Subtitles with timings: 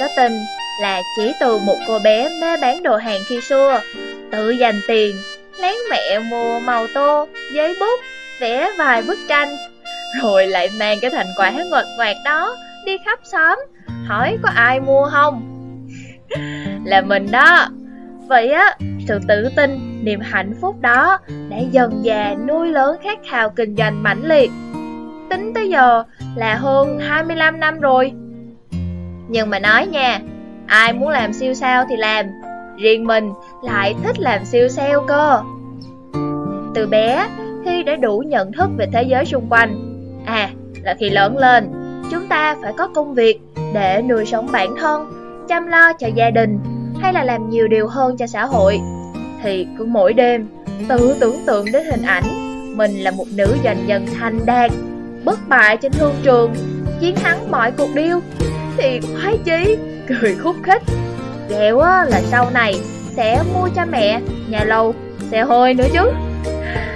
[0.00, 0.32] có tình
[0.80, 3.80] là chỉ từ một cô bé mê bán đồ hàng khi xưa,
[4.30, 5.16] tự dành tiền,
[5.62, 8.00] lén mẹ mua màu tô, giấy bút,
[8.40, 9.48] vẽ vài bức tranh,
[10.22, 12.56] rồi lại mang cái thành quả ngọt ngoạt đó
[12.86, 13.58] đi khắp xóm,
[14.06, 15.46] hỏi có ai mua không?
[16.84, 17.68] là mình đó.
[18.28, 18.76] Vậy á,
[19.08, 19.70] sự tự tin,
[20.04, 21.18] niềm hạnh phúc đó
[21.50, 24.50] đã dần dà nuôi lớn khát khao kinh doanh mãnh liệt.
[25.30, 26.04] Tính tới giờ
[26.36, 28.12] là hơn 25 năm rồi.
[29.30, 30.20] Nhưng mà nói nha,
[30.66, 32.26] ai muốn làm siêu sao thì làm,
[32.76, 35.42] riêng mình lại thích làm siêu sao cơ.
[36.74, 37.26] Từ bé,
[37.64, 39.74] khi đã đủ nhận thức về thế giới xung quanh,
[40.26, 40.50] à,
[40.82, 41.70] là khi lớn lên,
[42.10, 43.40] chúng ta phải có công việc
[43.74, 45.12] để nuôi sống bản thân,
[45.48, 46.58] chăm lo cho gia đình
[47.00, 48.80] hay là làm nhiều điều hơn cho xã hội.
[49.42, 50.48] Thì cứ mỗi đêm
[50.88, 52.24] tự tưởng tượng đến hình ảnh
[52.76, 54.70] mình là một nữ doanh nhân thành đạt
[55.24, 56.54] bất bại trên thương trường
[57.00, 58.20] chiến thắng mọi cuộc điêu
[58.80, 59.76] thì khoái chí.
[60.08, 60.82] Cười khúc khích.
[61.48, 62.80] Ghẹo á, là sau này
[63.16, 64.94] sẽ mua cho mẹ, nhà lầu,
[65.30, 66.12] xe hơi nữa chứ.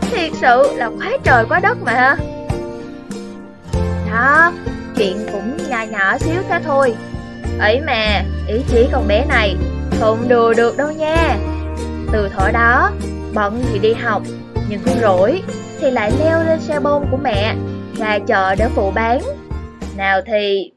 [0.00, 2.16] Thiệt sự là khoái trời quá đất mà.
[4.10, 4.52] Đó,
[4.96, 6.94] chuyện cũng nhỏ nhỏ xíu thế thôi.
[7.58, 9.56] Ấy mà, ý chí con bé này
[10.00, 11.36] không đùa được đâu nha.
[12.12, 12.90] Từ thổi đó,
[13.34, 14.22] Bận thì đi học,
[14.68, 15.42] Nhưng cũng rỗi
[15.80, 17.54] Thì lại leo lên xe bông của mẹ
[17.98, 19.20] Ra chợ để phụ bán.
[19.96, 20.70] Nào thì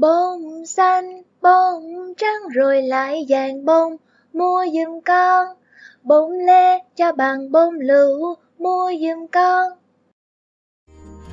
[0.00, 3.96] Bông xanh, Bông trắng, rồi lại vàng bông.
[4.32, 5.46] Mua giùm con,
[6.02, 8.34] Bông lê cho bằng bông lựu.
[8.58, 9.72] Mua giùm con.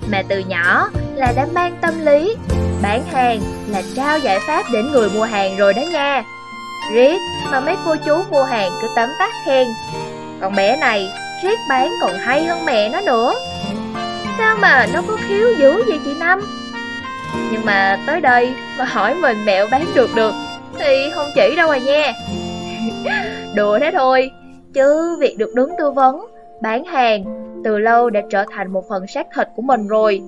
[0.09, 2.35] Mẹ từ nhỏ là đã mang tâm lý,
[2.83, 6.23] Bán hàng là trao giải pháp đến người mua hàng rồi đó nha.
[6.93, 7.19] Riết
[7.51, 9.67] mà mấy cô chú mua hàng cứ tấm tắt khen.
[10.41, 11.11] Còn bé này
[11.43, 13.33] riết bán còn hay hơn mẹ nó nữa.
[14.37, 16.41] Sao mà nó có khiếu dữ vậy chị Năm?
[17.51, 20.33] Nhưng mà tới đây mà hỏi mình mẹo bán được được
[20.79, 22.13] Thì không chỉ đâu à nha
[23.55, 24.31] Đùa thế thôi
[24.73, 26.25] Chứ việc được đứng tư vấn,
[26.61, 27.23] bán hàng
[27.63, 30.21] Từ lâu đã trở thành một phần xác thịt của mình rồi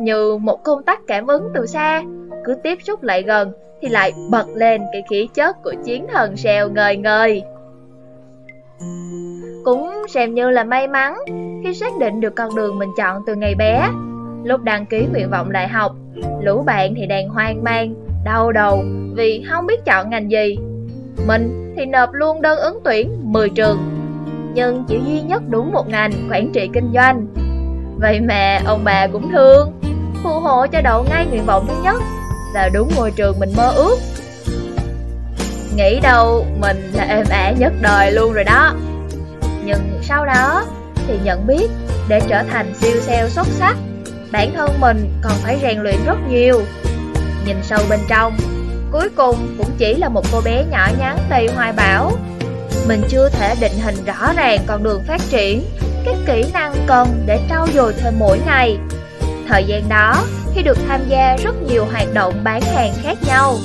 [0.00, 2.02] Như một công tắc cảm ứng từ xa
[2.44, 3.52] Cứ tiếp xúc lại gần
[3.84, 7.42] thì lại bật lên cái khí chất của chiến thần sèo ngời ngời.
[9.64, 11.16] Cũng xem như là may mắn
[11.64, 13.88] khi xác định được con đường mình chọn từ ngày bé.
[14.44, 15.92] Lúc đăng ký nguyện vọng đại học,
[16.42, 17.94] lũ bạn thì đang hoang mang,
[18.24, 20.56] đau đầu vì không biết chọn ngành gì.
[21.26, 23.78] Mình thì nộp luôn đơn ứng tuyển 10 trường,
[24.54, 27.26] nhưng chỉ duy nhất đúng một ngành quản trị kinh doanh.
[28.00, 29.72] Vậy mà ông bà cũng thương,
[30.22, 32.02] phù hộ cho đậu ngay nguyện vọng thứ nhất
[32.54, 33.96] là đúng ngôi trường mình mơ ước
[35.76, 38.74] Nghĩ đâu mình là êm ả nhất đời luôn rồi đó
[39.64, 40.64] Nhưng sau đó
[41.06, 41.70] thì nhận biết
[42.08, 43.76] để trở thành siêu sale xuất sắc
[44.34, 46.62] Bản thân mình còn phải rèn luyện rất nhiều
[47.46, 48.36] Nhìn sâu bên trong
[48.92, 52.12] Cuối cùng cũng chỉ là một cô bé nhỏ nhắn đầy hoài bão
[52.88, 55.64] Mình chưa thể định hình rõ ràng con đường phát triển
[56.04, 58.78] Các kỹ năng cần để trau dồi thêm mỗi ngày
[59.48, 60.24] Thời gian đó
[60.54, 63.56] khi được tham gia rất nhiều hoạt động bán hàng khác nhau.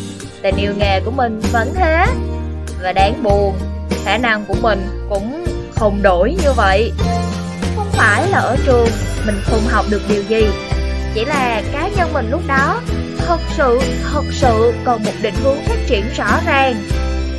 [0.41, 2.05] Tình yêu nghề của mình vẫn thế.
[2.81, 3.55] Và đáng buồn,
[4.05, 6.91] khả năng của mình cũng không đổi như vậy.
[7.75, 8.87] Không phải là ở trường
[9.25, 10.47] mình không học được điều gì,
[11.13, 12.81] chỉ là cá nhân mình lúc đó
[13.17, 13.79] thật sự,
[14.11, 16.75] thật sự còn một định hướng phát triển rõ ràng.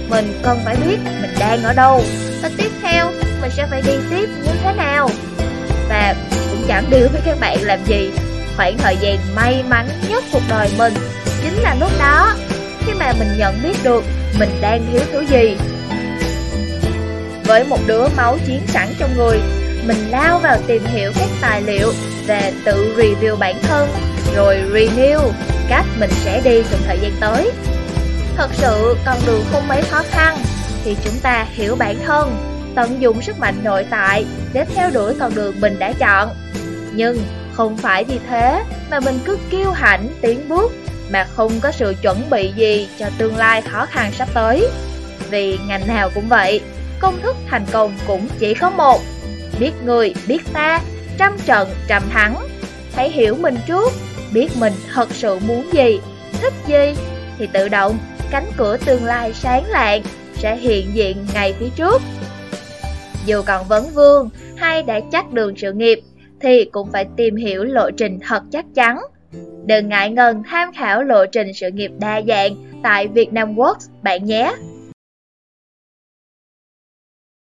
[0.08, 2.04] Mình cần phải biết mình đang ở đâu
[2.42, 5.10] và tiếp theo mình sẽ phải đi tiếp như thế nào.
[5.90, 6.14] Và
[6.50, 8.10] cũng chẳng điều với các bạn làm gì
[8.56, 10.94] Khoảng thời gian may mắn nhất cuộc đời mình
[11.42, 12.34] Chính là lúc đó
[12.86, 14.04] Khi mà mình nhận biết được
[14.38, 15.56] Mình đang thiếu thứ gì
[17.44, 19.40] Với một đứa máu chiến sẵn trong người
[19.86, 21.92] mình lao vào tìm hiểu các tài liệu
[22.26, 23.88] về tự review bản thân
[24.36, 25.30] Rồi renew
[25.68, 27.52] Cách mình sẽ đi trong thời gian tới
[28.36, 30.38] Thật sự con đường không mấy khó khăn
[30.84, 32.36] Thì chúng ta hiểu bản thân
[32.74, 36.28] Tận dụng sức mạnh nội tại Để theo đuổi con đường mình đã chọn
[36.92, 37.18] Nhưng
[37.52, 40.72] không phải vì thế mà mình cứ kiêu hãnh tiến bước
[41.10, 44.68] mà không có sự chuẩn bị gì cho tương lai khó khăn sắp tới.
[45.30, 46.60] Vì ngành nào cũng vậy,
[46.98, 49.00] công thức thành công cũng chỉ có một.
[49.60, 50.80] Biết người, biết ta,
[51.18, 52.36] trăm trận, trăm thắng.
[52.94, 53.92] Hãy hiểu mình trước,
[54.32, 56.00] biết mình thật sự muốn gì,
[56.40, 56.94] thích gì,
[57.38, 57.98] thì tự động
[58.30, 60.02] cánh cửa tương lai sáng lạng
[60.34, 62.02] sẽ hiện diện ngay phía trước.
[63.26, 66.00] Dù còn vấn vương hay đã chắc đường sự nghiệp,
[66.40, 68.98] thì cũng phải tìm hiểu lộ trình thật chắc chắn.
[69.66, 74.24] Đừng ngại ngần tham khảo lộ trình sự nghiệp đa dạng tại Vietnam Works bạn
[74.24, 74.52] nhé.